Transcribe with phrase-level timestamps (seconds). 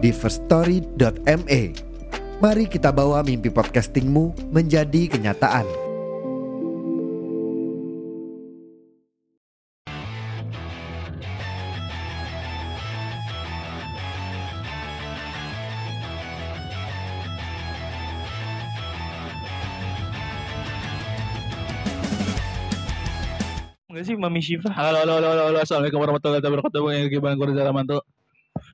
[0.00, 1.62] di firststory.me.
[2.40, 5.68] Mari kita bawa mimpi podcastingmu menjadi kenyataan.
[23.90, 25.58] Enggak sih Mami Shiva Halo, halo, halo, halo, halo.
[25.60, 26.80] Assalamualaikum warahmatullahi wabarakatuh.
[26.88, 28.00] Yang gimana gue Rizal Amanto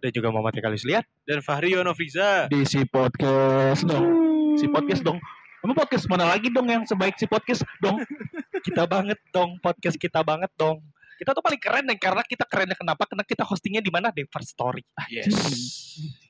[0.07, 2.47] dan juga Muhammad Ekalis lihat dan Fahri Yonoviza.
[2.47, 4.07] di si podcast dong.
[4.55, 5.19] Si podcast dong.
[5.67, 7.99] Emang podcast mana lagi dong yang sebaik si podcast dong?
[8.67, 10.79] kita banget dong podcast kita banget dong.
[11.19, 13.03] Kita tuh paling keren nih karena kita kerennya kenapa?
[13.03, 14.15] Karena kita hostingnya di mana?
[14.15, 14.87] Di First Story.
[15.11, 15.35] Yes.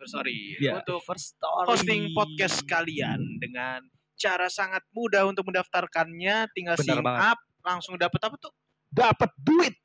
[0.00, 0.56] First Story.
[0.56, 0.80] Ya.
[0.80, 1.66] Untuk First Story.
[1.69, 3.84] hosting podcast kalian dengan
[4.16, 7.28] cara sangat mudah untuk mendaftarkannya, tinggal Benar sign banget.
[7.28, 8.54] up, langsung dapat apa tuh?
[8.88, 9.77] Dapat duit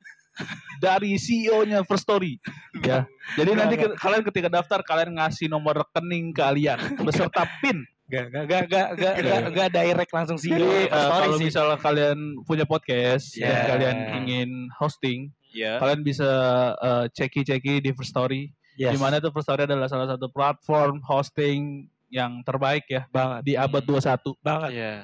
[0.78, 2.40] dari CEO-nya First Story.
[2.80, 3.04] Ya.
[3.34, 7.84] Jadi nanti ke- kalian ketika daftar kalian ngasih nomor rekening kalian beserta PIN.
[8.12, 10.52] Gak, gak, gak, gak, gak, gak, gak direct langsung sih.
[10.52, 11.44] Jadi Story kalau sih.
[11.48, 13.64] misalnya kalian punya podcast dan Ya.
[13.64, 15.80] kalian ingin hosting, Ya.
[15.80, 16.28] kalian bisa
[16.76, 18.52] eh, ceki-ceki di First Story.
[18.76, 18.92] Yes.
[18.92, 23.52] Di mana tuh First Story adalah salah satu platform hosting yang terbaik ya banget, di
[23.56, 24.36] abad 21.
[24.44, 24.70] banget.
[24.76, 24.94] Iya.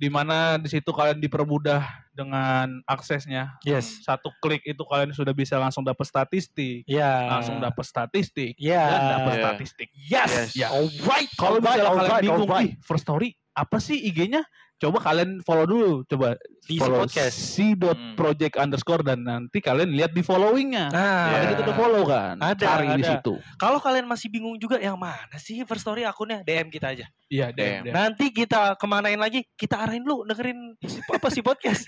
[0.00, 1.84] Di mana di situ kalian dipermudah
[2.16, 3.60] dengan aksesnya.
[3.60, 4.00] Yes.
[4.00, 7.28] Satu klik itu kalian sudah bisa langsung dapat statistik, Ya.
[7.28, 8.80] langsung dapat statistik, Ya.
[8.88, 9.42] dan dapat Ya.
[9.44, 9.88] statistik.
[9.92, 10.30] Yes.
[10.32, 10.48] Yes.
[10.56, 10.68] Ya.
[10.72, 11.28] Alright.
[11.36, 12.72] Kalau misalnya kalian alright, bingung, alright.
[12.72, 14.40] "Ih, First Story apa sih IG-nya?
[14.80, 17.36] Coba kalian follow dulu, coba Di follow podcast.
[17.36, 20.88] si dot project underscore dan nanti kalian lihat di followingnya.
[20.88, 21.48] Nah, Ada Ya.
[21.52, 22.34] kita udah follow kan?
[22.40, 23.10] Ada, Cari di ada.
[23.12, 23.34] situ.
[23.54, 27.04] kalau kalian masih bingung juga yang mana sih First Story akunnya DM kita aja.
[27.28, 27.84] Iya, Damn.
[27.86, 27.92] DM.
[27.92, 29.44] Nanti kita kemanain lagi?
[29.52, 31.84] Kita arahin lu dengerin si, apa si podcast.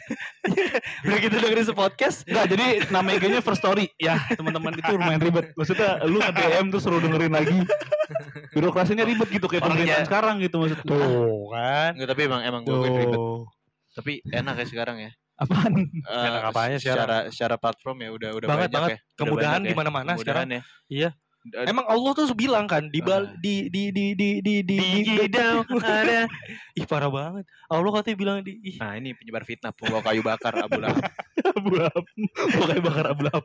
[1.02, 2.28] Udah kita dengerin si podcast.
[2.28, 3.88] Enggak, jadi nama IG-nya First Story.
[3.96, 5.56] Ya, teman-teman itu lumayan ribet.
[5.56, 7.58] Maksudnya lu nge-DM terus suruh dengerin lagi.
[8.52, 10.84] Birokrasinya ribet gitu kayak pemerintahan sekarang gitu maksudnya.
[10.84, 11.90] Tuh kan.
[11.96, 13.20] Enggak, tapi emang emang gue ribet.
[13.92, 15.10] Tapi enak ya sekarang ya.
[15.36, 15.72] Apaan?
[15.74, 17.06] Eh, Enak apanya sekarang?
[17.08, 18.90] secara secara platform ya udah udah Banget, banyak banget.
[18.90, 18.98] ya.
[18.98, 20.62] Udah Kemudahan banyak di mana-mana Kemudahan ya.
[20.88, 21.10] Iya.
[21.66, 23.34] Emang Allah tuh bilang kan di bal Ah.
[23.36, 26.26] di di di di di di, di ada.
[26.78, 27.44] Ih parah banget.
[27.66, 31.02] Allah katanya bilang di ih Nah, ini penyebar fitnah pembawa kayu bakar Abu Lahab.
[31.58, 32.04] Abu-Lahab.
[32.48, 33.44] Pokoknya bakar Abu-Lahab.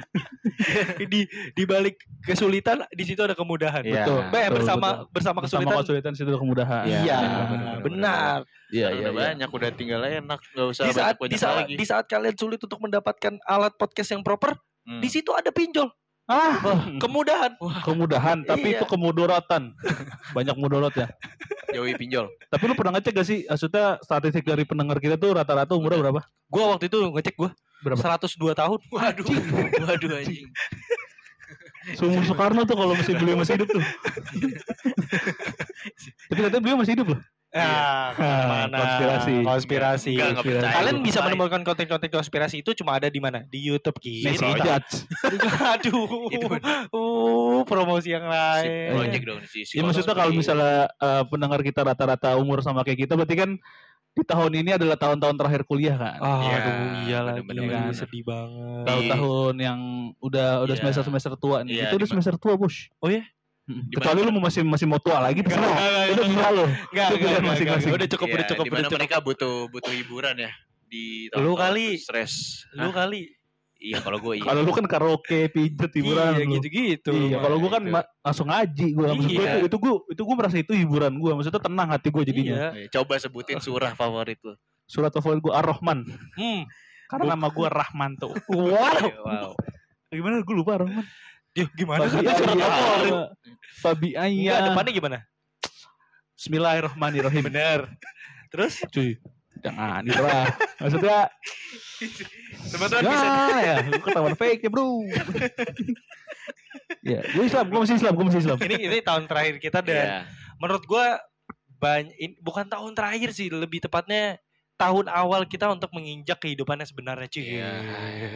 [1.12, 3.82] di di balik kesulitan di situ ada kemudahan.
[3.82, 4.04] Iya.
[4.04, 4.20] Betul.
[4.24, 5.06] Be, Betul, bersama betul.
[5.10, 5.82] bersama Bersama kesulitan.
[5.82, 6.84] kesulitan situ ada kemudahan.
[6.84, 8.38] Iya, Iya, benar, benar, benar.
[8.70, 11.74] Iya, udah banyak, udah tinggal enak, nggak usah Di saat banyak di saat lagi.
[11.74, 15.00] di saat kalian sulit untuk mendapatkan alat podcast yang proper, Hmm.
[15.00, 15.88] di situ ada pinjol.
[16.24, 16.56] Ah,
[17.04, 17.52] Kemudahan.
[17.84, 18.80] kemudahan, tapi Iya.
[18.80, 19.76] itu kemudorotan.
[20.32, 21.12] Banyak mudorot ya.
[21.68, 22.32] Jauhi pinjol.
[22.48, 23.44] Tapi lu pernah ngecek gak sih?
[23.44, 26.24] Maksudnya statistik dari pendengar kita tuh rata-rata umurnya berapa?
[26.48, 27.52] Gua waktu itu ngecek gua
[27.84, 28.16] Berapa?
[28.16, 28.80] 102 tahun.
[28.88, 29.26] Waduh,
[29.84, 30.48] waduh anjing.
[31.92, 33.84] Seumur Soekarno tuh kalau masih beliau masih hidup tuh.
[36.32, 37.20] Tapi ternyata beliau masih hidup loh.
[37.64, 38.76] Ya, ke mana?
[38.76, 39.34] konspirasi.
[39.40, 40.12] Konspirasi.
[40.12, 40.74] Enggak, enggak percaya.
[40.74, 43.46] Kalian bisa menemukan konten-konten konspirasi itu cuma ada di mana?
[43.46, 44.82] Di YouTube Messi kita.
[44.82, 45.06] Judge.
[45.78, 46.26] Aduh.
[46.28, 46.46] Itu
[46.90, 48.90] Uh, promosi yang lain.
[48.92, 53.14] project dong si Ya maksudnya kalau misalnya eh, pendengar kita rata-rata umur sama kayak kita
[53.14, 53.50] berarti kan
[54.10, 56.18] di tahun ini adalah tahun-tahun terakhir kuliah kan.
[56.18, 57.40] Ah, Iya, aduh, iya lagi.
[57.42, 57.90] bener-bener.
[57.92, 58.84] Sedih banget.
[58.84, 59.78] Tahun-tahun yang
[60.18, 60.80] udah udah Iya.
[60.80, 61.70] semester semester tua nih.
[61.72, 62.90] Iya, itu udah di- semester tua, Bos.
[62.98, 63.26] Oh iya?
[63.64, 63.80] Mm.
[63.88, 65.64] Di Kecuali lu mau masih masih mau tua lagi terserah.
[65.64, 66.22] Enggak, Itu.
[66.22, 67.64] Enggak, Itu enggak, enggak, masing-masing.
[67.64, 67.96] enggak.
[67.96, 68.98] Udah cukup, udah cukup, Iya, udah cukup.
[69.00, 70.50] mereka butuh butuh hiburan ya
[70.84, 71.96] di Lu kali.
[71.96, 72.32] stres.
[72.70, 73.32] Lu kali.
[73.76, 74.44] Iya kalau gue iya.
[74.44, 76.52] Kalau lu kan karaoke, pijet, hiburan Iya, lu.
[76.56, 77.12] gitu-gitu.
[77.12, 77.92] Iya, kalau gua kan Itu.
[77.92, 79.06] ma- langsung ngaji gua.
[79.10, 79.48] Maksud gua Iya.
[79.50, 81.32] itu, itu gua itu gua merasa itu hiburan gua.
[81.34, 82.54] Maksudnya tenang hati gua jadinya.
[82.54, 82.68] Iya.
[82.74, 84.56] Iya, Coba sebutin surah favorit lu.
[84.84, 86.04] Surat favorit gua Ar-Rahman.
[86.34, 86.60] Hmm.
[87.06, 88.32] Karena nama gua Rahman tuh.
[88.46, 89.04] Wow.
[89.24, 89.52] Wow.
[90.06, 91.04] Gimana gua lupa Ar-Rahman.
[91.54, 92.10] Yuk, gimana?
[92.10, 93.30] Fabi ayya.
[93.78, 94.66] Fabi Enggak, ayya.
[94.70, 95.18] depannya gimana?
[96.34, 97.42] Bismillahirrahmanirrahim.
[97.46, 97.80] Bener.
[98.50, 99.14] Terus Cuy.
[99.62, 100.50] Jangan itu lah.
[100.82, 101.18] Maksudnya
[102.74, 103.28] teman-teman bisa
[103.62, 104.88] ya, ketahuan fake ya, Bro.
[107.00, 108.58] ya, gua Islam, gua masih Islam, gua masih Islam.
[108.60, 110.18] ini ini tahun terakhir kita dan Iya.
[110.60, 111.22] menurut gua
[111.80, 112.12] banyak
[112.44, 114.36] bukan tahun terakhir sih lebih tepatnya
[114.74, 117.46] tahun awal kita untuk menginjak kehidupannya sebenarnya cuy.
[117.46, 117.70] Iya.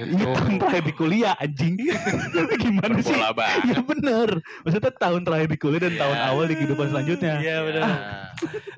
[0.06, 1.74] Ini tahun terakhir di kuliah anjing.
[2.62, 3.10] Gimana sih?
[3.10, 3.64] Bola banget.
[3.68, 4.28] Ya bener.
[4.62, 6.24] Maksudnya tahun terakhir di kuliah dan tahun Ya.
[6.30, 7.34] awal di kehidupan selanjutnya.
[7.42, 7.82] Iya benar.
[7.82, 7.98] Nah,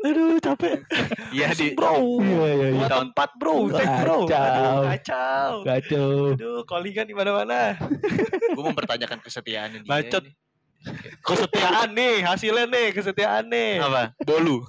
[0.08, 0.72] Aduh capek.
[1.30, 1.92] Iya di bro.
[2.18, 2.86] Iya iya iya.
[2.88, 4.18] Tahun- tempat bro, tek bro.
[4.24, 4.40] Kacau.
[4.40, 5.50] Aduh, kacau.
[5.62, 6.10] Kacau.
[6.32, 7.76] Aduh, callingan di mana-mana.
[8.56, 9.84] gue mempertanyakan kesetiaan dia.
[9.84, 10.24] Bacot.
[10.24, 10.34] nih.
[11.20, 13.84] Kesetiaan nih, hasilnya nih, kesetiaan nih.
[13.84, 14.16] Apa?
[14.24, 14.64] Bolu.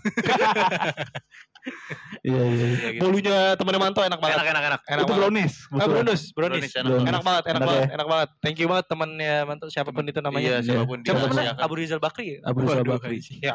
[2.21, 2.45] Iya iya.
[2.45, 2.68] iya.
[2.69, 3.01] Iya, gitu.
[3.01, 4.38] Bolunya temen Manto enak banget.
[4.38, 4.81] Enak enak enak.
[4.85, 5.18] Enak Itu banget.
[5.25, 5.53] brownies.
[5.73, 6.62] Ah, brownies, brownies.
[6.62, 7.09] Brownies enak.
[7.09, 7.89] Enak banget, enak Enak banget, ya?
[7.91, 8.29] enak banget.
[8.39, 10.45] Thank you banget temennya Manto siapa pun itu namanya.
[10.45, 11.09] Iya, siapa pun dia.
[11.09, 11.53] Siapa Iya.
[11.57, 12.25] Abu Rizal Bakri.
[12.29, 12.39] ya?
[12.45, 13.18] Abu Rizal Bakri.
[13.41, 13.53] Ya,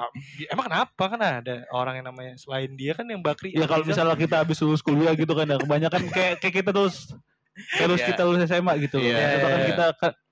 [0.49, 3.55] emang kenapa kan ada orang yang namanya selain dia kan yang Bakri.
[3.55, 7.15] Ya kalau misalnya kita habis lulus kuliah gitu kan ya kebanyakan kayak kayak kita terus
[7.79, 8.09] terus Iya.
[8.13, 9.07] kita lulus SMA gitu loh.
[9.07, 9.87] Iya, kan kita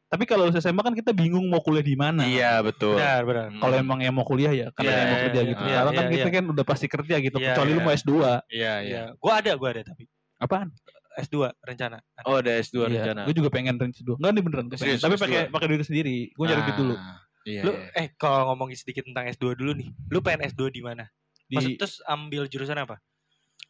[0.09, 2.23] tapi kalau lulus SMA kan kita bingung mau kuliah di mana.
[2.23, 2.95] Iya betul.
[3.01, 3.47] benar, benar.
[3.51, 3.61] Hmm.
[3.61, 5.63] Kalau emang yang mau kuliah ya kan Iya, ada yang mau iya, kerja iya, gitu.
[5.63, 6.37] iya, Sekarang kan iya, kita iya.
[6.37, 7.37] kan udah pasti kerja gitu.
[7.41, 7.85] Iya, Kecuali lu iya.
[7.87, 8.11] mau S2.
[8.15, 8.75] Iya iya.
[8.85, 10.03] Iya, gua ada, gua ada tapi
[10.39, 10.69] Apaan?
[11.15, 12.03] S2 rencana.
[12.19, 12.25] Ada.
[12.27, 13.23] Oh ada S2 rencana.
[13.23, 14.19] Gue juga pengen range 2.
[14.19, 14.67] Enggak nih beneran.
[14.75, 15.23] Serius, Tapi S2.
[15.23, 16.17] pakai pakai duit sendiri.
[16.35, 16.95] Gue nyari duit dulu.
[16.99, 17.61] Ah, Iya.
[17.61, 17.93] Lu iya.
[17.93, 19.89] eh kalau ngomongin sedikit tentang S2 dulu nih.
[20.11, 21.05] Lu pengen S2 di mana?
[21.53, 22.99] Maksud Di terus ambil jurusan apa?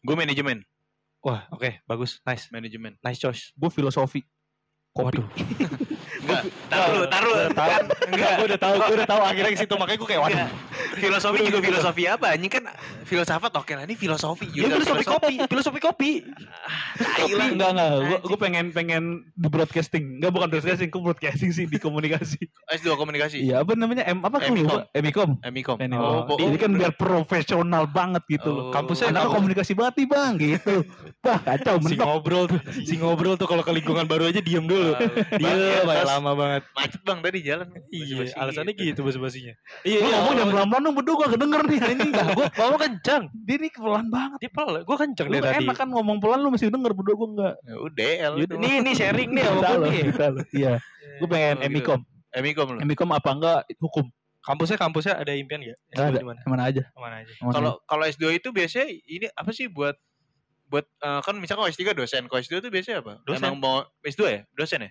[0.01, 0.63] Gue manajemen.
[1.21, 2.21] Wah, oke, bagus.
[2.25, 2.49] Nice.
[2.49, 2.97] Manajemen.
[3.03, 3.51] Nice choice.
[3.57, 4.25] gue filosofi.
[4.95, 5.19] Kopi.
[6.23, 6.43] Enggak.
[6.71, 7.51] Taruh, taruh.
[7.51, 7.71] Tahu.
[8.15, 10.49] Enggak, gua udah tahu, gua udah tahu akhirnya ke situ makanya gua kayak waduh.
[10.95, 12.27] Filosofi juga filosofi apa?
[12.35, 12.63] Ini kan
[13.05, 13.85] filsafat oke lah.
[13.85, 14.47] Ini filosofi.
[14.55, 16.11] Ya juga filosofi kopi, filosofi kopi.
[16.99, 17.91] Kopi enggak enggak.
[18.05, 19.03] Gue gue pengen pengen
[19.35, 20.21] di broadcasting.
[20.21, 22.41] Enggak bukan broadcasting, gue broadcasting sih di komunikasi.
[22.71, 23.43] S2 komunikasi.
[23.45, 24.07] Iya apa namanya?
[24.07, 24.89] M apa lupa.
[24.95, 25.31] Emikom.
[25.43, 25.77] Emikom.
[25.79, 26.01] Emikom.
[26.05, 28.65] Oh, bo- Jadi kan biar profesional banget gitu loh.
[28.69, 28.73] Oh.
[28.73, 30.75] Kampusnya kampus- komunikasi banget nih bang gitu.
[31.25, 32.07] Wah kacau si mentok.
[32.07, 34.93] ngobrol tuh, si ngobrol tuh kalau ke lingkungan baru aja diem dulu.
[34.95, 36.63] Iya, Diem, banyak lama banget.
[36.77, 37.67] Macet bang tadi jalan.
[37.91, 39.55] Iya, alasannya gitu basa-basinya.
[39.83, 40.41] Iya, iya, ngomong iya.
[40.45, 42.09] yang pelan-pelan dong berdua gue kedenger nih ini.
[42.13, 43.23] Nah, gua bawa kencang.
[43.33, 44.39] Dia nih pelan banget.
[44.45, 45.65] Dia pel, gua kencang Lu deh tadi.
[45.65, 47.55] enak kan ngomong pelan lu masih denger berdua gue enggak.
[47.65, 48.35] Ya Udah, L.
[48.45, 50.03] Yaudah, Nih, nih sharing nih sama loh, nih.
[50.53, 50.73] Iya,
[51.19, 51.67] gue pengen gitu.
[51.73, 52.01] Emikom.
[52.37, 52.79] Emikom lu.
[52.85, 54.05] Emikom apa enggak hukum?
[54.45, 55.79] Kampusnya kampusnya ada impian gak?
[55.97, 56.21] Ada.
[56.45, 56.63] Mana?
[56.69, 56.85] Aja.
[57.01, 57.33] Mana aja.
[57.41, 59.97] Kalau kalau S2 itu biasanya ini apa sih buat
[60.69, 63.25] buat eh, kan misalkan kalau S3 dosen, kalau S2 itu biasanya apa?
[63.25, 63.41] Dosen.
[63.41, 64.41] Emang mau S2 ya?
[64.53, 64.91] Dosen ya?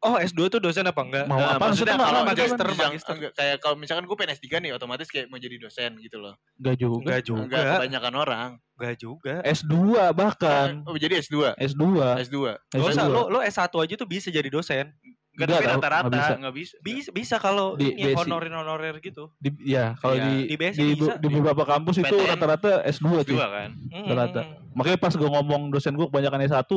[0.00, 1.24] Oh, S2 tuh dosen apa enggak?
[1.24, 1.68] Mau Nah, apa?
[1.68, 2.30] maksudnya Maksudnya kalau apa?
[2.32, 3.12] magister, bisa- magister.
[3.12, 6.34] enggak, kayak kalau misalkan gue pengen S3 nih otomatis kayak mau jadi dosen gitu loh.
[6.56, 6.96] Enggak juga.
[7.04, 7.42] Enggak juga.
[7.44, 8.48] Enggak kebanyakan orang.
[8.74, 9.34] Enggak juga.
[9.44, 9.76] S2
[10.10, 10.68] bahkan.
[10.82, 11.52] Oh, jadi S2.
[11.54, 11.84] S2.
[12.18, 12.36] S2.
[12.70, 13.12] Gak usah, S2.
[13.12, 14.88] lo, lo S1 aja tuh bisa jadi dosen.
[15.30, 16.32] Enggak Enggak tapi rata-rata nggak bisa.
[16.34, 16.74] enggak bisa.
[16.80, 18.18] Bisa, bisa kalau Di ini BSI.
[18.18, 19.24] honorer-honorer gitu.
[19.36, 20.24] Di, ya, kalau Iya.
[20.26, 21.12] di Di BSI di, bisa.
[21.14, 22.30] di beberapa kampus itu PTN.
[22.30, 23.36] rata-rata S2 S2 tuh.
[23.38, 23.70] kan.
[23.70, 24.40] Mm, Rata-rata.
[24.72, 26.72] Makanya pas gue ngomong dosen gue kebanyakan S1,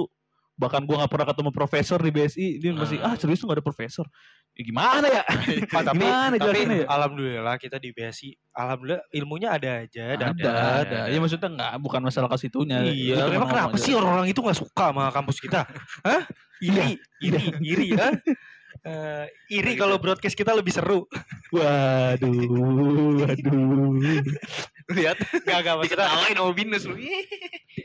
[0.53, 3.13] bahkan gue gak pernah ketemu profesor di BSI, dia masih Ah.
[3.13, 4.05] ah serius tuh gak ada profesor.
[4.53, 5.21] Ya, gimana ya?
[5.25, 6.85] Ah, tapi Gimana tapi ya?
[6.85, 10.51] alhamdulillah kita di BSI, alhamdulillah ilmunya ada aja, ada, ada.
[10.85, 12.85] ada, Ya maksudnya nggak bukan masalah ke situnya.
[12.85, 13.81] Iya, memang kenapa aja.
[13.81, 15.65] sih orang-orang itu nggak suka sama kampus kita?
[16.05, 16.21] Hah?
[16.61, 18.13] Iri, iri, iri, ha?
[18.83, 21.05] Eh, iri kalau broadcast kita lebih seru.
[21.49, 22.33] Waduh,
[23.21, 23.93] waduh.
[24.91, 26.07] Lihat Gak, gak maksudnya.
[26.09, 26.95] diketawain sama Binus lu.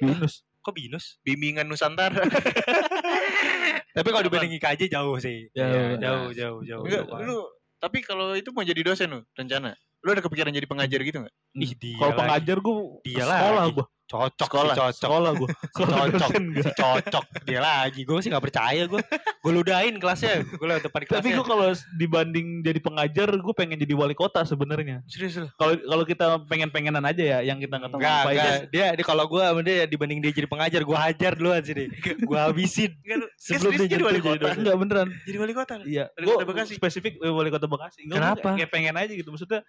[0.01, 0.48] Binus.
[0.69, 1.17] Kok binus?
[1.25, 2.21] Bimbingan Nusantara.
[3.97, 5.49] Tapi kalau dibandingin KJ jauh sih.
[5.57, 6.85] Ya, Iya, Jauh, jauh, jauh.
[6.85, 7.25] Enggak, jauh.
[7.25, 7.39] lu
[7.81, 9.73] tapi kalau itu mau jadi dosen lu rencana.
[10.05, 11.35] Lu ada kepikiran jadi pengajar gitu enggak?
[11.57, 13.87] Ih, dia Kalau pengajar gue Dia sekolah gue.
[14.09, 14.73] Cocok, Sekolah.
[14.73, 14.97] sih, cocok.
[15.05, 15.49] Sekolah gue.
[15.53, 16.31] Si cocok,
[16.65, 17.25] si cocok.
[17.45, 18.01] Dia lagi.
[18.09, 19.03] Gue sih gak percaya gue.
[19.45, 20.43] Gue ludahin kelasnya.
[20.49, 21.21] Gue lewat depan kelasnya.
[21.21, 21.67] Tapi gue kalau
[22.01, 25.05] dibanding jadi pengajar, gue pengen jadi wali kota sebenarnya.
[25.05, 25.37] Serius?
[25.61, 28.35] Kalau kalau kita pengen-pengenan aja ya, yang kita nggak tahu ngapain.
[28.35, 28.59] enggak.
[28.73, 31.93] Dia, dia kalau gue sama dia dibanding dia jadi pengajar, gue hajar duluan sini.
[32.25, 32.97] Gue habisin.
[33.37, 34.57] Sebelum dia jadi wali kota.
[34.57, 35.09] Enggak beneran.
[35.29, 35.75] Jadi wali kota.
[35.85, 36.09] Iya.
[36.17, 36.73] Wali Gue kota Bekasi.
[36.81, 38.09] spesifik eh, wali kota Bekasi.
[38.09, 38.49] Gua Kenapa?
[38.57, 39.29] Kayak pengen aja gitu.
[39.29, 39.61] Maksudnya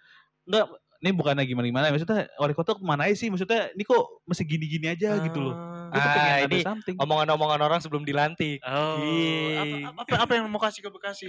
[0.48, 0.64] enggak
[1.00, 4.44] ini bukannya gimana gimana maksudnya wali kota ke mana aja sih maksudnya ini kok masih
[4.44, 5.56] gini-gini aja gitu loh
[5.90, 8.62] gue tuh Ah, pengen ada ini something Omongan-omongan orang sebelum dilantik.
[8.62, 9.90] Oh, Ih.
[9.90, 11.26] apa, apa, apa yang mau kasih ke Bekasi?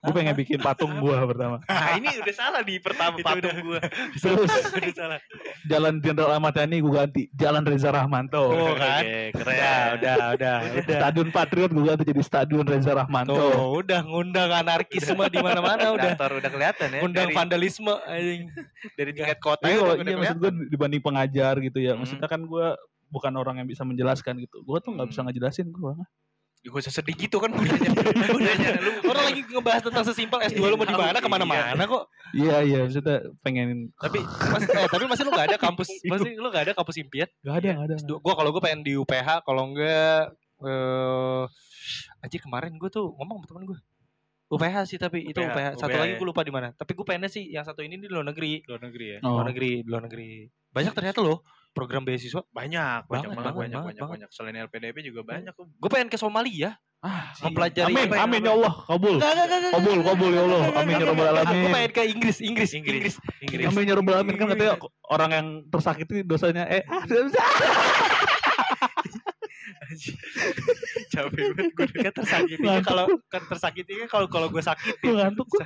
[0.00, 3.80] Gue pengen bikin patung gua pertama Nah, ini udah salah di pertama Itu patung gua.
[4.16, 5.18] terus Udah salah.
[5.62, 9.02] jalan Jenderal Ahmad Yani gue ganti jalan Reza Rahmanto Oh, kan?
[9.02, 9.52] Oke, keren.
[9.52, 10.56] udah, udah, udah.
[10.88, 16.16] Stadion Patriot gue ganti jadi Stadion Reza Rahmanto Tuh, udah ngundang anarkisme di mana-mana udah.
[16.16, 17.00] Daftar udah kelihatan ya.
[17.00, 18.42] Ngundang dari, vandalisme anjing.
[18.94, 22.00] dari tingkat kota kalau udah iya maksud gue dibanding pengajar gitu ya Hmm.
[22.00, 22.66] maksudnya kan gue
[23.06, 25.28] bukan orang yang bisa menjelaskan gitu gue tuh nggak bisa Hmm.
[25.28, 25.92] ngejelasin gue
[26.60, 27.88] Ya, Gak usah sedih gitu kan budaya.
[28.28, 28.90] budaya lu.
[29.08, 32.04] Orang lagi ngebahas tentang sesimpel S2 lu mau di mana ke mana-mana kok.
[32.36, 36.52] iya iya maksudnya pengen Tapi mas, eh, tapi masih lu gak ada kampus, masih lu
[36.52, 37.28] gak ada kampus impian?
[37.40, 38.12] gak ada gak ada S2.
[38.20, 41.44] Gua kalau gue pengen di UPH, kalau enggak eh
[42.20, 43.78] anjir kemarin gue tuh ngomong sama temen gue.
[44.50, 45.66] UPH sih tapi itu UPH, UPH.
[45.80, 46.18] Satu UPH lagi ya.
[46.20, 46.68] gue lupa di mana.
[46.76, 48.60] Tapi gue pengennya sih yang satu ini di luar negeri.
[48.68, 49.18] Luar negeri ya.
[49.24, 49.40] Oh.
[49.40, 50.44] Luar negeri, luar negeri.
[50.76, 51.40] Banyak ternyata loh
[51.70, 52.42] program beasiswa.
[52.50, 54.12] Banyak, banyak Banget, banget, banyak, banget, banyak, banget.
[54.14, 54.30] banyak.
[54.34, 55.54] Selain LPDP juga banyak.
[55.54, 56.76] Gue pengen ke Somalia.
[57.00, 58.44] Ah, Mempelajari Amin, apa ya, amin apa?
[58.44, 59.16] ya Allah, kabul.
[59.72, 60.62] Kabul, kabul ya Allah.
[60.76, 61.56] Amin ya rabbal alamin.
[61.64, 62.96] Gue pengen ke Inggris, Inggris, Inggris.
[63.00, 63.14] Inggris.
[63.40, 63.66] Inggris.
[63.72, 64.76] Amin ya rabbal alamin kan katanya
[65.08, 66.84] orang yang tersakiti dosanya eh
[69.90, 69.96] ah,
[71.12, 71.86] Capek banget gue.
[72.00, 75.64] Kan tersakitinya kalau kan tersakitinya kalau kalau gue sakit gue ngantuk gue.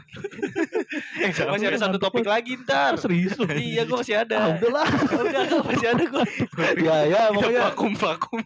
[1.21, 2.97] Eh, masih ada satu topik lagi ntar.
[2.97, 3.37] Serius.
[3.39, 4.37] Iya, gue masih Ah, ada.
[4.57, 4.89] udahlah.
[5.13, 6.25] Udah, masih ada gue.
[6.81, 8.41] ya ya pokoknya vakum vakum.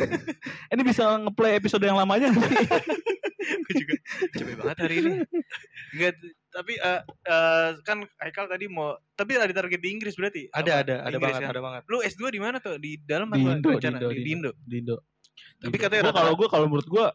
[0.72, 2.48] ini bisa ngeplay episode yang lamanya gue
[3.72, 3.94] juga
[4.32, 5.12] capek banget hari ini.
[5.92, 6.14] Enggak,
[6.52, 10.52] tapi eh, eh, kan Haikal tadi mau tapi ada target di Inggris berarti?
[10.52, 10.82] Ada, Apa?
[10.84, 11.50] ada, ada Inggris banget, kan?
[11.50, 11.82] ada banget.
[11.88, 12.76] Lu S2 di mana tuh?
[12.76, 13.88] Di dalam Di Indo, di?
[13.88, 14.50] Indo, Di, di Indo.
[14.60, 14.96] di Indo.
[15.58, 17.06] Tapi katanya kalau gue kalau menurut gue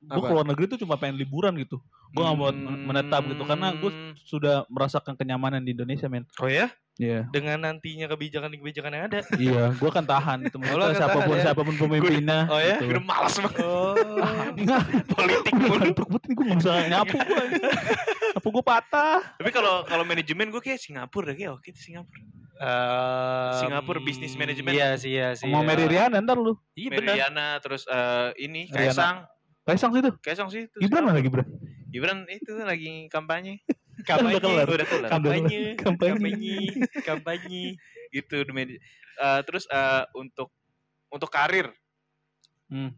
[0.00, 1.78] gue keluar negeri tuh cuma pengen liburan gitu.
[2.10, 2.88] Gue gak mau Hmm.
[2.90, 3.92] menetap gitu karena gue
[4.26, 6.26] sudah merasakan kenyamanan di Indonesia men.
[6.42, 6.72] Oh ya?
[7.00, 7.24] Iya.
[7.32, 9.20] Dengan nantinya kebijakan-kebijakan yang ada.
[9.40, 11.44] Iya, gue kan tahan itu Oh, lo akan siapa pun tahan ya?
[11.48, 12.40] siapa pun pemimpinnya.
[12.52, 12.76] Oh ya?
[12.76, 12.92] gitu.
[12.92, 13.96] udah malas banget Oh.
[14.52, 14.82] Enggak,
[15.16, 17.44] politik gue ngantuk banget gue gak bisa nyapu gue.
[18.36, 19.18] Nyapu gue patah.
[19.40, 22.20] Tapi kalau kalau manajemen gue kayak Singapura deh kayak oke tuh Singapura.
[22.60, 24.76] Ehm, Singapura Business Management.
[24.76, 25.48] Iya sih, iya sih.
[25.48, 25.68] Mau iya.
[25.72, 26.52] Mary Riana ntar lu.
[26.76, 27.16] Iya benar.
[27.16, 28.92] Meridiana terus eh, ini Riana.
[28.92, 29.16] Kaisang.
[29.64, 30.10] Kaisang situ.
[30.20, 30.76] Kaisang sih itu.
[30.84, 31.48] Gibran mana Gibran?
[31.88, 33.64] Gibran itu lagi kampanye.
[34.02, 34.66] Udah kelar.
[34.68, 35.08] Udah kelar.
[35.10, 36.12] Kampanye, Kampanye.
[36.18, 36.58] kampanye,
[37.04, 37.64] kampanye.
[38.10, 38.78] gitu di media.
[39.20, 40.50] Eh, terus eh, untuk
[41.10, 41.70] untuk karir
[42.70, 42.94] Hmm.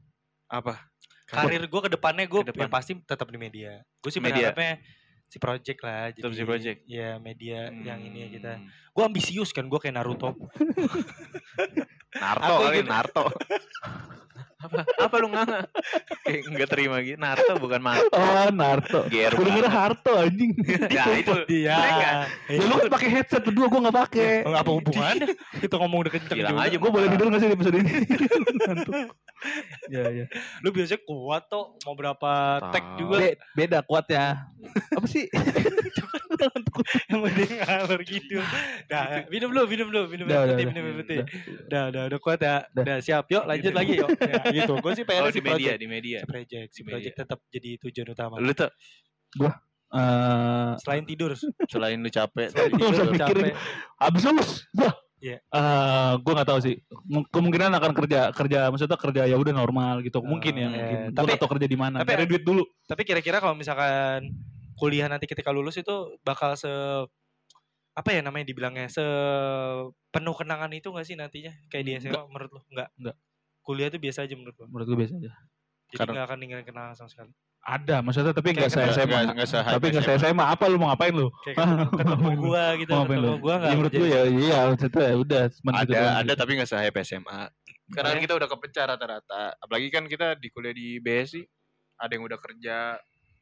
[0.47, 0.85] apa?
[1.25, 3.80] Karir gue ke depannya gue ya pasti tetap di media.
[4.04, 4.52] Gue sih Media.
[4.52, 4.85] berharapnya
[5.32, 6.12] si project lah.
[6.12, 6.78] Tetap jadi, si project.
[6.85, 8.52] Ya media yang ini ya kita.
[8.61, 8.68] Hmm.
[8.92, 10.37] Gue ambisius kan gue kayak Naruto.
[12.21, 12.85] Naruto kali.
[12.85, 13.25] Naruto.
[14.62, 15.47] apa apa lu nggak
[16.25, 19.04] kayak nggak terima gitu Naruto bukan Mar Oh, Narto.
[19.09, 20.52] Gue denger Harto anjing.
[20.88, 21.75] ya itu Iya.
[21.76, 22.11] mereka
[22.47, 24.33] Ya lu kan pakai headset berdua gue gak pakai.
[24.45, 25.26] Apa hubungannya?
[25.62, 26.64] Kita ngomong udah kenceng bilang juga.
[26.64, 27.92] aja Gue boleh tidur gak sih di episode ini?
[29.88, 30.25] Ya ya.
[30.61, 32.31] Lu biasanya kuat tuh mau berapa
[32.71, 34.47] tag juga Be- beda kuatnya.
[34.92, 35.26] Apa sih?
[37.08, 38.38] Yang penting ngalor gitu.
[38.87, 41.18] Dah, minum dulu, minum dulu, minum air udah, putih, minum air putih.
[41.66, 41.82] Udah.
[41.88, 42.56] Udah, udah, kuat ya.
[42.68, 42.82] Udah.
[42.82, 43.25] Udah siap.
[43.26, 44.11] Yuk lanjut lagi yuk.
[44.32, 44.72] Ya, gitu.
[44.78, 47.70] Gue sih pengen oh si di media di media Si project, si project tetap jadi
[47.78, 48.34] tujuan utama.
[48.37, 48.70] lu tuh
[49.92, 51.37] Eh, Selain tidur,
[51.68, 53.44] selain lu capek selain Lu tidur, mikirin.
[53.52, 53.54] capek.
[54.00, 54.88] Habis lulus, gua.
[55.20, 55.37] Iya.
[55.38, 56.75] Eh, gua nggak tahu sih.
[57.04, 60.25] Mung- Kemungkinan akan kerja kerja maksudnya kerja ya udah normal gitu.
[60.25, 60.96] Mungkin ya, Eh, mungkin.
[61.12, 62.00] Tapi- tahu kerja di mana.
[62.00, 62.64] tapi- Cari duit dulu.
[62.82, 64.32] Tapi kira-kira kalau misalkan
[64.82, 66.66] kuliah nanti ketika lulus itu bakal se
[67.92, 69.04] apa ya namanya dibilangnya se
[70.08, 73.16] penuh kenangan itu gak sih nantinya kayak di SMA menurut lo enggak Enggak.
[73.60, 75.30] kuliah itu biasa aja menurut lo Menurut gua biasa aja.
[75.86, 77.30] jadi Karena- nggak akan ninggalin kenangan sama sekali
[77.62, 78.98] Ada, maksudnya tapi nggak Kayak saya kenapa?
[78.98, 79.06] SMA.
[79.06, 80.08] Nggak- nggak se-hype Tapi nggak SMA.
[80.10, 80.44] saya SMA.
[80.48, 81.28] Apa lu mau ngapain lu?
[81.46, 81.56] kayak
[82.00, 82.40] ketemu, lu?
[82.42, 83.32] gua gitu Mau ketemu lu?
[83.38, 86.50] gua nggak Ya menurut gua ya iya maksudnya ya udah cuman gitu ada ada tapi
[86.58, 87.40] nggak se-hype SMA
[87.92, 91.42] karena kita udah kepecah rata-rata apalagi kan kita di kuliah di BSI
[91.98, 92.76] ada yang udah kerja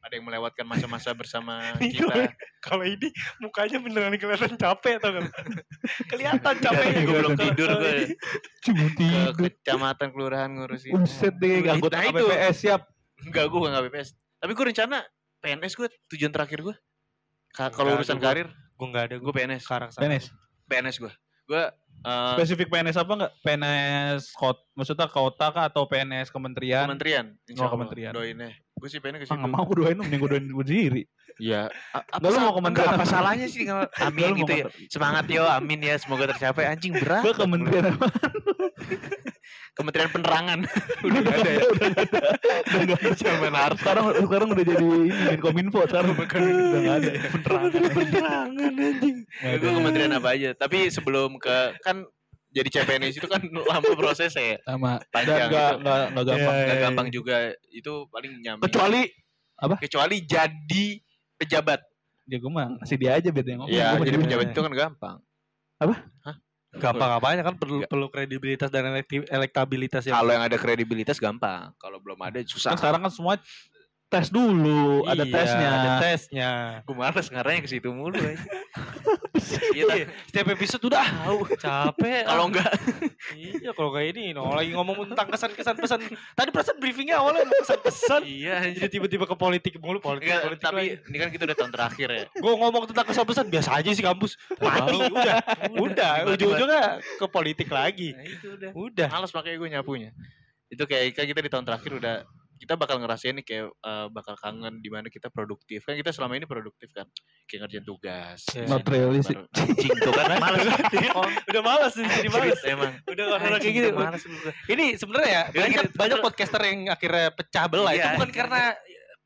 [0.01, 5.29] ada yang melewatkan masa-masa bersama kita kalau ini mukanya beneran kelihatan capek tau gak
[6.11, 7.93] kelihatan capeknya gue belum tidur gue
[8.65, 9.33] Cuma ke tidur.
[9.37, 12.17] kecamatan kelurahan ngurusin Buset deh, anggota Nah, itu.
[12.19, 12.81] KPPS siap.
[13.21, 14.97] enggak gue nggak BPS tapi gue rencana
[15.39, 16.75] PNS gue tujuan terakhir gue
[17.51, 19.89] Ka- kalau urusan gua- karir gue nggak ada gue PNS sekarang.
[19.91, 20.25] PNS.
[20.65, 21.63] PNS gue gue
[22.01, 23.33] eh, Spesifik PNS apa enggak?
[23.41, 26.87] PNS kota, maksudnya kota kah atau PNS kementerian?
[26.87, 28.09] kementerian insya Oh, kementerian.
[28.11, 30.29] doain deh gue sih pengen ke Ah, situ nggak mau gue doain lu, mending gue
[30.33, 31.01] doain gue sendiri.
[31.37, 31.69] Iya.
[31.93, 34.65] A- Apa, Nggak, lu mau enggak, apa salahnya sih kalau amin gitu ya.
[34.89, 36.65] Semangat yo, amin ya, semoga tercapai.
[36.65, 37.21] Anjing berat.
[37.21, 38.09] Gue kementerian apa?
[39.71, 40.59] Kementerian Penerangan.
[41.05, 41.63] udah nggak ada ya.
[41.63, 42.03] Udah nggak
[42.99, 43.09] ada.
[43.15, 43.77] Zaman Harta.
[43.79, 47.11] Sekarang sekarang udah jadi ini Menkominfo sekarang udah nggak ada.
[47.31, 47.71] Penerangan.
[47.95, 50.49] penerangan anjing Ya, gue kementerian apa aja.
[50.53, 52.03] Tapi sebelum ke kan
[52.51, 53.41] jadi CPNS itu kan
[53.71, 54.57] lama prosesnya ya.
[54.67, 55.81] Sama dan Panjang nggak gitu.
[55.81, 56.55] nggak nggak gampang.
[56.55, 57.37] Nggak iya, gampang juga.
[57.71, 58.63] Itu paling nyampe.
[58.67, 59.01] Kecuali
[59.79, 60.85] kecuali jadi
[61.39, 61.81] pejabat.
[62.29, 63.75] ya gue mah kasih dia aja beda yang ngomong.
[63.75, 64.23] Iya, jadi dia.
[64.23, 65.17] pejabat itu kan gampang.
[66.71, 68.87] gampang apanya kan perlu perlu kredibilitas dan
[69.27, 71.75] elektabilitas yang Kalau yang ada kredibilitas gampang.
[71.75, 72.71] Kalau belum ada susah.
[72.71, 73.35] Kan sekarang kan semua
[74.11, 75.69] tes dulu, ada Iya, tesnya.
[75.71, 76.51] ada tesnya
[76.83, 78.13] Gue males ngaranya ke situ mulu.
[78.13, 78.35] aja.
[79.71, 82.49] Iya, Iya, setiap episode udah tahu capek Kalau ah.
[82.51, 82.71] enggak
[83.33, 85.99] iya kalau kayak ini no, lagi ngomong tentang kesan-kesan pesan
[86.31, 90.81] tadi perasaan briefingnya awalnya pesan-pesan iya jadi tiba-tiba ke politik mulu politik Enggak, politik tapi
[91.01, 92.23] ini kan kita udah tahun terakhir ya.
[92.43, 95.35] gue ngomong tentang kesan-pesan biasa aja sih kampus mati udah
[95.73, 96.31] udah Tiba-tiba.
[96.37, 98.69] ujung-ujungnya ke politik lagi Nah, itu udah.
[98.71, 100.09] udah Males makanya gue nyapunya.
[100.67, 102.15] Itu kayak kayak kita di tahun terakhir udah
[102.61, 106.37] kita bakal ngerasain nih kayak eh, bakal kangen di mana kita produktif kan kita selama
[106.37, 107.09] ini produktif kan
[107.45, 108.69] kayak ngerjain tugas Iya.
[108.69, 109.33] Not really sih.
[109.33, 110.61] Anjing tuh kan males
[111.17, 112.53] Oh, udah malas jadi malas.
[112.53, 113.89] Cerita emang Udah orang kayak gitu.
[113.89, 114.05] lu.
[114.69, 118.13] Ini sebenarnya ya Ya, banyak banyak podcaster yang akhirnya pecah belah itu Iya.
[118.15, 118.61] bukan karena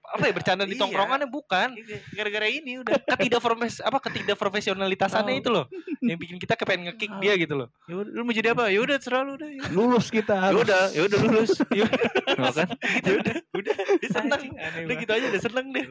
[0.08, 0.82] apa ya bercanda di Iya.
[0.82, 1.28] tongkrongannya?
[1.28, 1.68] Bukan.
[2.12, 2.94] Gara-gara ini udah.
[3.18, 5.42] Ketidak profes apa ketidak profesionalitasannya Oh.
[5.42, 5.66] itu loh.
[6.00, 7.68] Yang bikin kita kepengen ngekick dia gitu loh.
[7.86, 8.68] Ya udah, lu mau jadi apa?
[8.68, 10.62] Ya udah terserah lu udah ya Lulus kita Ya harus.
[10.62, 11.52] udah ya udah lulus.
[11.80, 12.52] Ya udah.
[12.52, 12.68] Kan?
[13.06, 13.10] Gitu.
[13.16, 13.36] Udah.
[13.52, 14.44] Udah dia seneng.
[14.84, 15.86] Udah gitu aja udah seneng deh.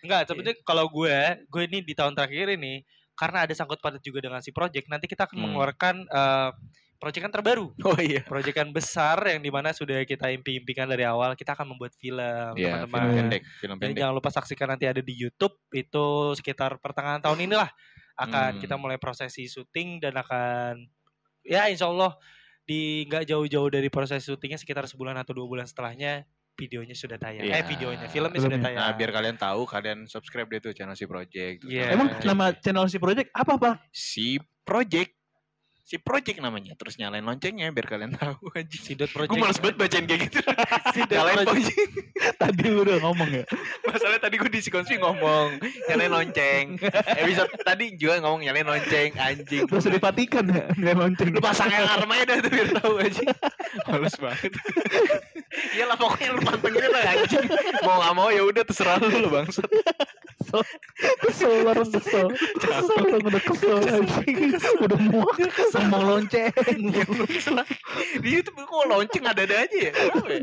[0.00, 4.20] Enggak sebenarnya kalau gue gue ini di tahun terakhir ini karena ada sangkut paut juga
[4.20, 5.44] dengan si project nanti kita akan Hmm.
[5.46, 6.50] mengeluarkan eh
[6.96, 11.52] proyekan terbaru oh iya proyekan besar yang di mana sudah kita impi-impikan dari awal kita
[11.52, 13.98] akan membuat film Iya, film teman-teman pendek, film pendek.
[14.00, 17.68] jangan lupa saksikan nanti ada di YouTube itu sekitar pertengahan tahun inilah
[18.16, 18.60] akan Hmm.
[18.60, 20.80] kita mulai prosesi syuting dan akan
[21.42, 22.16] ya insya Allah
[22.62, 26.24] di nggak jauh-jauh dari proses syutingnya sekitar sebulan atau dua bulan setelahnya
[26.56, 27.60] videonya sudah tayang Iya.
[27.60, 28.66] eh videonya filmnya sudah Filmnya.
[28.66, 31.62] tayang Nah, biar kalian tahu, kalian subscribe deh tuh channel si Project.
[31.62, 31.92] Iya.
[31.92, 33.74] kalian Emang nama channel si project apa pak?
[33.92, 35.12] si Project
[35.86, 38.82] si Project namanya terus nyalain loncengnya biar kalian tahu anjing.
[38.82, 40.38] si dot project Gue males banget bacain kayak gitu.
[40.90, 41.78] si Nyalain project.
[42.42, 43.44] Tadi lu udah ngomong ya.
[43.86, 46.80] Masalahnya tadi gue di Sikonsi ngomong nyalain lonceng.
[47.14, 49.68] Episode tadi juga ngomong nyalain lonceng anjing.
[49.68, 51.28] Terus dipatikan ya, nggak lonceng.
[51.30, 53.24] Lu pasang alarm aja dah tuh biar tahu aja.
[53.86, 54.52] Males banget.
[55.76, 57.46] Iyalah pokoknya lu pantengin lah anjing.
[57.86, 59.68] Mau gak mau ya udah terserah lu lu bangsat.
[61.24, 62.26] Kesel kesel.
[62.60, 64.38] Kesel orang udah kesel anjing.
[64.80, 65.36] Udah muak.
[65.76, 66.52] Ngomong lonceng.
[66.76, 67.04] Ya.
[68.20, 69.92] Di YouTube kok lonceng ada-ada aja ya.
[69.92, 70.38] Ya?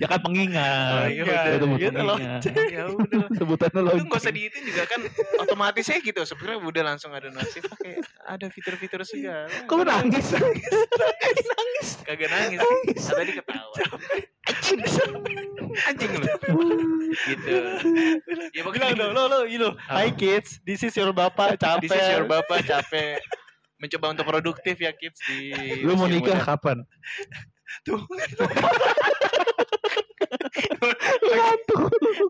[0.00, 0.92] Ya kan pengingat.
[0.92, 1.52] Oh, iya, betul.
[1.52, 2.04] Itu pengingat.
[2.04, 2.54] lonceng.
[2.70, 3.24] Ya udah.
[3.38, 4.08] Sebutannya lonceng.
[4.10, 5.00] gak usah diitin juga kan
[5.40, 6.20] otomatis aja gitu.
[6.26, 9.48] Sebenarnya udah langsung ada notif kayak ada fitur-fitur segala.
[9.68, 10.26] Kok lu nangis?
[12.06, 12.60] Kagak nangis.
[12.62, 13.76] Ah, tadi ketawa.
[14.46, 14.80] Anjing.
[15.90, 16.26] Anjing lu.
[17.26, 17.54] Gitu.
[18.54, 20.58] Ya pokoknya lo lo you know hi kids.
[20.66, 23.22] This is your bapak capek This is your bapak capek.
[23.78, 25.54] Mencoba untuk produktif ya kids di
[25.86, 26.46] Lu mau nikah muda.
[26.46, 26.78] kapan?
[27.86, 28.02] Tuh.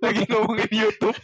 [0.03, 1.19] lagi ngomongin YouTube.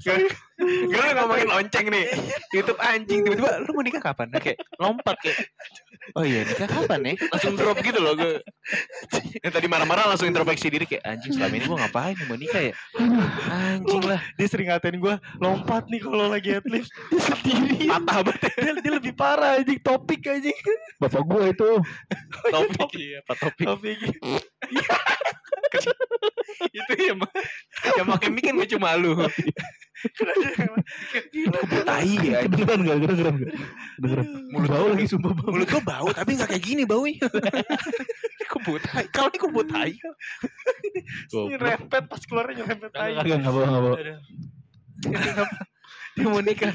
[0.00, 0.18] Gak
[0.60, 2.06] lu ngomongin lonceng nih.
[2.52, 4.28] YouTube anjing tiba-tiba lu mau nikah kapan?
[4.36, 5.38] Kayak lompat kayak
[6.18, 8.42] oh iya nikah kapan nih langsung drop gitu loh gue
[9.44, 12.62] yang tadi marah-marah langsung introspeksi diri kayak anjing selama ini gue ngapain nih mau nikah
[12.62, 12.74] ya?
[13.50, 14.20] Anjing lah.
[14.36, 17.88] Dia sering ngatain gue lompat nih kalau lagi headlift dia sendiri.
[17.88, 20.56] Patah banget dia, dia lebih parah anjing topik anjing.
[21.00, 21.70] Bapak gua itu.
[22.50, 23.66] topik iya apa topik.
[23.66, 23.98] Topik
[26.76, 27.30] itu ya mah
[27.96, 29.16] yang pakai mic kan gak cuma lu
[31.84, 32.96] tai ya Kedengeran gak?
[33.04, 33.56] Kedengeran gak?
[34.00, 34.26] Kedengeran.
[34.52, 35.50] Mulut bau lagi sumpah bau.
[35.52, 37.20] mulut gua bau tapi nggak kayak gini baunya
[38.50, 39.92] kebut tai kalau ini kebut tai
[41.46, 43.96] ini rempet pas keluarnya rempet tai Kagak nggak bau nggak bau.
[46.18, 46.74] Dia mau nikah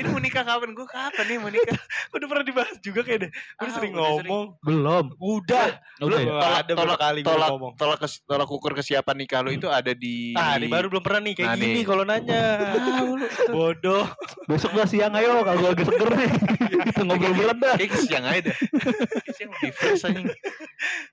[0.00, 1.76] ini mau nikah kapan gua kapan nih mau nikah
[2.10, 4.26] udah pernah dibahas juga kayak deh gue Ah, sering udah sering.
[4.26, 5.04] ngomong Belum.
[5.14, 5.68] udah
[6.00, 6.32] Udah ya?
[6.32, 9.68] Gua ada berapa kali gue tolak ngomong tolak kes- tolak ukur kesiapan nikah lu itu
[9.68, 11.84] ada di ah ini baru belum pernah nih kayak Nah, gini nih.
[11.84, 12.42] kalau nanya
[13.48, 14.04] bodoh
[14.46, 16.30] Besok gak siang ayo kalau gua lagi seger nih.
[16.82, 17.74] Kita ngobrol berat dah.
[17.76, 18.56] Kayak siang aja dah.
[19.30, 20.26] Siang lebih fresh anjing.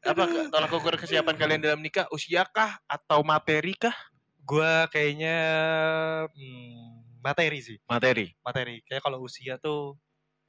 [0.02, 3.93] Apa tolak ukur kesiapan kalian dalam nikah usia kah atau materi kah?
[4.39, 5.38] gue kayaknya
[6.32, 7.77] hmm, materi sih.
[7.86, 8.32] Materi.
[8.41, 8.82] materi.
[8.84, 9.95] Kayak kalau usia tuh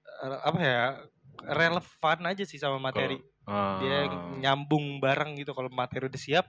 [0.04, 0.82] eh, apa ya
[1.46, 3.18] relevan aja sih sama materi.
[3.80, 4.36] Dia Ah.
[4.36, 5.52] nyambung bareng gitu.
[5.52, 6.46] Kalau materi udah siap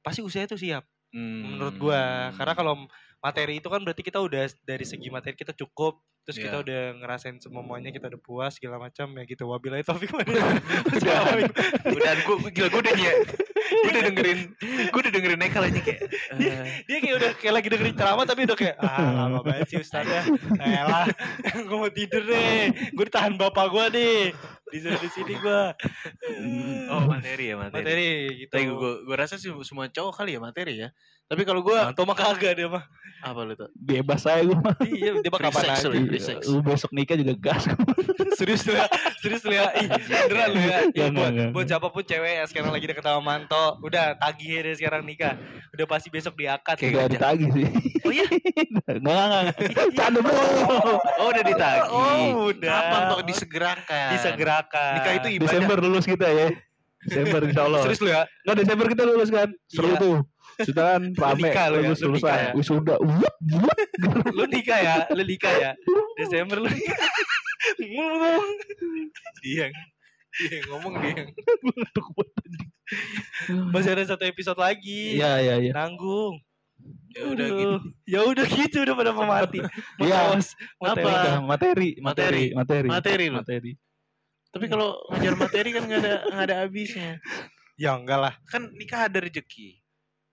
[0.00, 1.56] pasti usia itu siap Hmm.
[1.56, 2.30] menurut gua.
[2.34, 2.74] Karena kalau
[3.18, 5.98] materi itu kan berarti kita udah dari segi materi kita cukup.
[6.22, 6.64] Terus kita Iya.
[6.64, 9.48] udah ngerasain semuanya kita udah puas segala macam ya gitu.
[9.48, 10.60] Wabillahi taufik udah.
[11.88, 13.14] Udah gue gila gue udah nye
[13.70, 14.40] gue udah dengerin
[14.90, 16.00] gue udah dengerin Nekal aja kayak
[16.36, 19.78] eh, dia kayak udah kayak lagi dengerin ceramah tapi udah kayak ah lama banget sih
[19.78, 20.22] ustaz ya.
[20.58, 21.06] Elah
[21.68, 24.20] gue mau tidur deh gue ditahan bapak gue nih.
[24.70, 25.60] Di sini di sini gue
[26.90, 28.10] oh materi ya materi, materi
[28.46, 28.52] gitu.
[28.52, 30.90] Tapi gue gue rasa sih semua cowok kali ya materi ya
[31.30, 32.82] tapi kalau gue Manto mah kagak dia mah
[33.20, 34.74] apa lu tuh Bebas saya gua mah.
[34.82, 37.68] iya dia mah kapan aja lu ya, besok nikah juga gas.
[38.40, 38.88] serius lu ya
[39.20, 39.86] serius lu ya Ih,
[40.26, 41.48] beneran lu ya Ih, buat, enggak.
[41.52, 45.36] buat siapa pun cewek ya sekarang lagi deket sama Manto udah tagih deh sekarang nikah
[45.70, 47.12] udah pasti besok diakad Kayak Udah gajah.
[47.14, 47.66] ditagih sih.
[48.00, 48.26] oh iya
[48.88, 49.56] Enggak enggak enggak.
[50.00, 50.34] Canda bro.
[51.14, 56.26] oh udah ditagih oh udah kapan tuh disegerakan disegerakan nikah itu ibadah Desember lulus kita
[56.26, 56.48] ya.
[57.00, 57.80] Desember insya Allah.
[57.80, 59.48] serius lu ya Enggak Desember kita lulus kan.
[59.66, 59.96] Seru Iya.
[59.98, 60.16] tuh.
[60.66, 61.48] Sudah kan rame.
[61.48, 62.40] nikah lu ya, lulus lu nikah lulusan.
[62.40, 62.50] ya.
[62.56, 62.94] Wisuda.
[64.30, 65.70] Lu nikah ya lu nikah ya
[66.16, 66.68] Desember lu
[67.80, 68.46] ngomong
[69.42, 69.66] dia.
[71.66, 72.70] Ngantuk banget, anjing.
[73.74, 75.18] Masih ada satu episode lagi.
[75.18, 75.72] Iya iya iya.
[75.74, 76.38] Nanggung.
[77.12, 77.76] Ya udah gitu.
[78.06, 79.58] Ya udah gitu udah pada mau mati.
[79.60, 80.38] Mau Iya.
[80.80, 81.42] Apa?
[81.44, 83.36] materi, materi, materi, Materi lu.
[83.42, 83.72] materi.
[84.50, 87.10] Tapi kalau ngejar materi kan nggak ada nggak ada habisnya.
[87.76, 88.34] Ya enggak lah.
[88.48, 89.82] Kan nikah ada rezeki.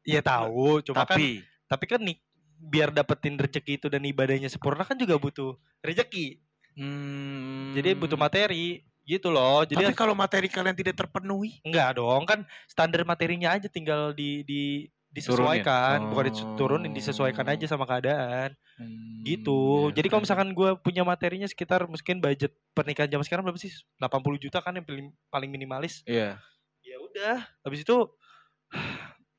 [0.07, 2.15] Iya tahu, cuma kan Tapi tapi kan nih
[2.57, 6.39] biar dapetin rezeki itu dan ibadahnya sempurna kan juga butuh rezeki.
[6.73, 9.63] hmm, Jadi butuh materi gitu loh.
[9.63, 14.41] Jadi Tapi kalau materi kalian tidak terpenuhi, enggak dong kan standar materinya aja tinggal di
[14.43, 14.61] di
[15.07, 16.09] disesuaikan, Turunin.
[16.11, 17.53] bukan diturunin disesuaikan Oh.
[17.55, 18.53] aja sama keadaan.
[18.77, 19.89] Hmm, gitu.
[19.89, 20.25] iya, Jadi kalau iya.
[20.29, 23.71] misalkan gue punya materinya sekitar mungkin budget pernikahan zaman sekarang berapa sih?
[23.97, 26.05] 80 juta kan yang paling paling minimalis.
[26.05, 26.37] Iya.
[26.85, 27.97] Ya udah, habis itu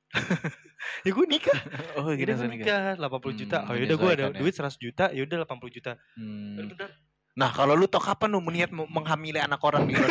[1.07, 1.59] ya gue nikah.
[1.99, 3.57] Oh, gitu udah gue nikah 80 juta.
[3.61, 4.41] Hmm, Oh yaudah gue ada menyesuaikan ya.
[4.41, 5.93] duit 100 juta, ya udah 80 juta.
[6.17, 6.55] Hmm.
[6.57, 6.91] Bener-bener.
[7.39, 10.03] Nah, kalau lu tau kapan lu niat mau menghamili anak orang nikah?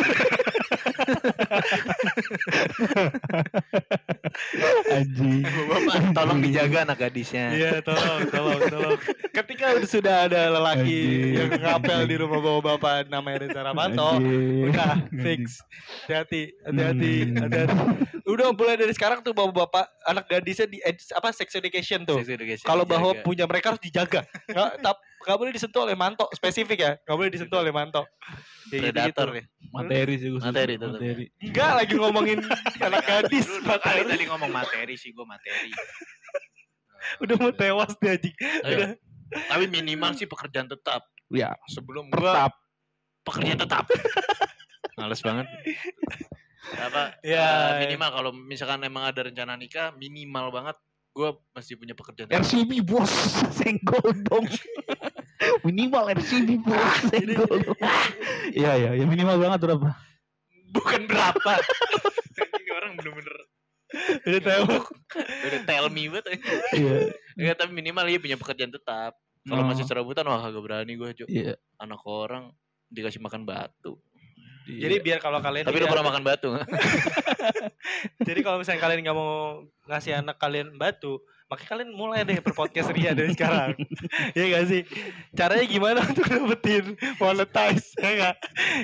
[4.88, 5.42] Anjing.
[5.44, 7.52] Bapak, tolong dijaga anak gadisnya.
[7.52, 8.98] Iya, tolong, tolong, tolong.
[9.30, 11.32] Ketika udah sudah ada lelaki Anjing.
[11.34, 14.10] yang ngapel di rumah bawa bapak namanya Reza Ramanto,
[14.68, 15.60] udah fix.
[16.06, 17.36] Hati-hati, hati-hati, Hmm.
[17.44, 17.76] hati-hati.
[18.28, 22.20] Udah mulai dari sekarang tuh bapak-bapak anak gadisnya di ed- apa sex education tuh.
[22.62, 24.24] Kalau bahwa punya mereka harus dijaga.
[24.48, 26.92] Nggak, tap, nggak boleh disentuh oleh manto spesifik ya.
[27.02, 28.02] Nggak boleh disentuh oleh manto.
[28.68, 29.48] Kayak predator gitu-gitu.
[29.62, 29.72] ya.
[29.74, 30.40] Materi sih gue.
[30.40, 30.92] Materi tetap.
[30.94, 31.24] Materi.
[31.42, 32.38] Enggak lagi ngomongin
[32.86, 33.46] anak gadis.
[33.48, 34.10] Lu dua kali materi.
[34.14, 35.70] tadi ngomong materi sih gue materi.
[37.22, 38.34] Udah mau tewas dia anjing.
[38.64, 38.88] Udah.
[39.28, 41.04] Tapi minimal sih pekerjaan tetap.
[41.28, 42.56] Ya, Sebelum tetap.
[43.24, 43.84] pekerjaan tetap.
[44.98, 45.46] Males banget.
[46.68, 47.16] Apa?
[47.22, 50.76] Ya, eh, minimal kalau misalkan emang ada rencana nikah, minimal banget
[51.12, 52.30] gue masih punya pekerjaan.
[52.30, 53.10] RCB bos,
[53.58, 54.46] senggol dong.
[55.64, 56.78] Minimal senggol
[57.26, 57.62] dong.
[58.58, 59.88] Iya iya, ya minimal banget berapa?
[60.72, 61.52] Bukan berapa.
[62.38, 63.36] Ini orang bener-bener
[64.28, 64.84] Udah tewok.
[65.16, 66.40] udah tell me banget.
[66.76, 66.96] Iya.
[67.40, 69.16] Ya, tapi minimal dia punya pekerjaan tetap.
[69.48, 69.68] Kalau Oh.
[69.68, 71.24] masih serabutan wah kagak berani gue, Jo.
[71.24, 71.56] Iya.
[71.80, 72.52] Anak orang
[72.92, 73.96] dikasih makan batu.
[74.68, 76.52] Jadi biar kalau kalian Tapi lu pernah makan batu?
[78.28, 82.92] Jadi kalau misalnya kalian nggak mau ngasih anak kalian batu, makanya kalian mulai deh berpodcast
[82.92, 83.72] Ria dari sekarang.
[84.36, 84.82] Iya gak sih?
[85.32, 87.96] Caranya gimana untuk dapetin monetize?
[87.96, 88.36] Ya nggak?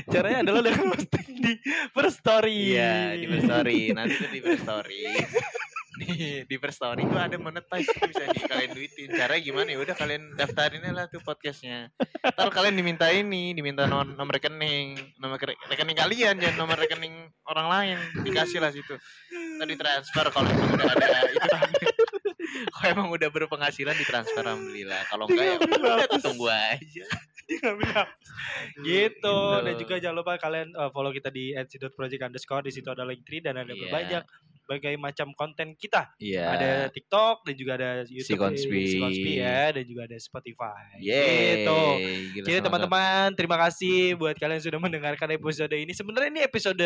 [0.09, 1.53] Caranya adalah dengan posting di
[1.92, 2.77] First Story.
[2.77, 3.81] Iya, di First Story.
[3.92, 5.03] Nanti di First Story.
[6.04, 9.08] Di, di First Story tuh ada monetize bisa di kalian duitin.
[9.16, 9.78] Caranya gimana ya?
[9.80, 11.88] Udah kalian daftarin lah tuh podcastnya.
[12.22, 17.32] Ntar kalian diminta ini, diminta nomor, nomor rekening, nomor re- rekening kalian jangan nomor rekening
[17.48, 17.98] orang lain.
[18.22, 18.94] Dikasih lah situ.
[19.56, 21.48] Ntar ditransfer kalau emang udah ada itu
[22.70, 25.02] kalau emang udah berpenghasilan ditransfer alhamdulillah.
[25.08, 27.04] Kalau enggak ya udah tunggu aja.
[27.48, 28.85] Dia ngambil gitu.
[28.85, 29.38] Gitu.
[29.64, 31.52] Dan juga jangan lupa kalian uh, follow kita di
[31.92, 33.80] @project underscore di situ ada link tree dan ada Iya.
[33.85, 34.24] berbanyak
[34.64, 36.09] berbagai macam konten kita.
[36.16, 36.44] Iya.
[36.57, 38.83] Ada TikTok dan juga ada YouTube Konspi.
[38.88, 40.96] Si Konspi ya dan juga ada Spotify.
[41.04, 41.83] Yeay, Gitu.
[42.40, 45.92] gila, Jadi teman-teman, terima kasih buat kalian yang sudah mendengarkan episode ini.
[45.92, 46.80] Sebenarnya ini episode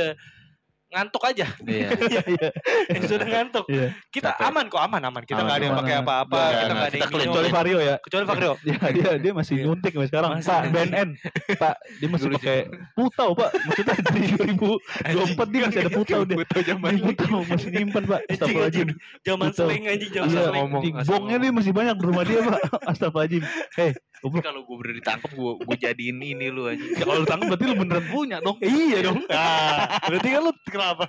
[0.89, 1.47] ngantuk aja.
[1.63, 1.89] Iya.
[2.09, 2.49] Iya iya.
[2.89, 3.65] episode ngantuk.
[3.69, 3.93] Iya.
[4.09, 4.49] Kita Capek.
[4.49, 5.23] aman kok, aman aman.
[5.23, 6.73] Kita Aman, nggak ada yang pakai apa-apa, Nggak, kita nggak.
[6.73, 7.11] nggak ada yang.
[7.29, 7.95] Kecuali Vario ya.
[8.01, 8.53] Kecuali Fakrio.
[8.65, 9.65] Ya, dia dia masih Iya.
[9.65, 10.31] nyuntik sampai sekarang.
[10.35, 10.49] Masih.
[10.49, 11.09] Pak BNN.
[11.55, 12.59] Pak, dia masih pakai
[12.95, 13.51] putau, Pak.
[13.69, 16.37] Maksudnya dari 2024 dia masih ada putau dia.
[16.39, 18.21] Butuh zaman Dia putau masih nyimpan, Pak.
[18.29, 18.89] Astagfirullahiim.
[19.21, 20.95] Zaman seling anjing, zaman Iya, seling.
[20.97, 22.61] asal Bongnya nih masih banyak di rumah dia, Pak.
[22.91, 23.43] Astagfirullahiim.
[23.77, 26.79] Eh, Tapi kalau gue bener ditangkap gue gue jadiin ini lu aja.
[26.79, 28.59] ya kalau lu tangkap berarti lu beneran punya dong.
[28.67, 29.19] Iya dong.
[29.27, 31.05] Nah, berarti kan lu kenapa?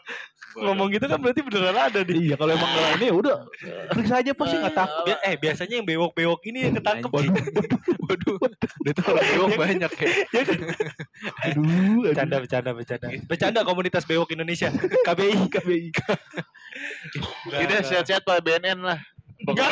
[0.49, 2.15] Ngomong gitu kan berarti beneran ada nih.
[2.19, 3.35] Iya, kalau emang nggak ini ya udah
[3.89, 5.03] periksa aja pasti nggak takut.
[5.05, 7.09] Bia- eh biasanya yang bewok-bewok ini yang ketangkep.
[7.09, 7.33] Waduh,
[8.09, 8.35] Waduh,
[8.81, 10.07] udah tuh orang bewok banyak ya.
[10.35, 10.59] ya kan?
[11.45, 12.01] aduh, aduh.
[12.09, 13.07] Bercanda, bercanda, bercanda.
[13.29, 14.73] Bercanda komunitas bewok Indonesia.
[15.05, 15.89] KBI, KBI.
[17.49, 18.99] Udah sehat-sehat Pak BNN lah.
[19.39, 19.69] Enggak,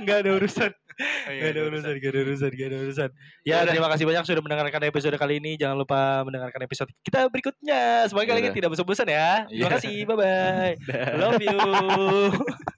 [0.00, 0.70] enggak ada urusan.
[0.94, 3.10] Oh, Gak iya, ada urusan, gak ada urusan, gak ada urusan.
[3.42, 5.58] Ya, terima kasih banyak sudah mendengarkan episode kali ini.
[5.58, 8.06] Jangan lupa mendengarkan episode kita berikutnya.
[8.06, 9.46] Semoga kalian tidak bosan-bosan ya.
[9.50, 9.74] Terima Iya.
[9.74, 10.74] kasih, bye-bye.
[11.20, 11.58] Love you.